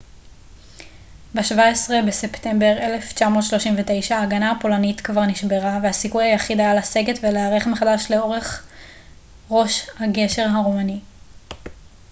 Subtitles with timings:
[1.35, 8.63] ב-17 בספטמבר 1939 ההגנה הפולנית כבר נשברה והסיכוי היחיד היה לסגת ולהיערך מחדש לאורך
[9.49, 10.99] ראש הגשר הרומני